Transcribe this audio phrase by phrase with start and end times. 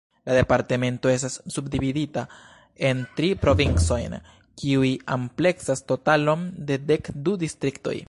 [0.29, 2.23] La departemento estas subdividita
[2.91, 4.19] en tri provincojn,
[4.63, 7.99] kiuj ampleksas totalon de dek du distriktoj.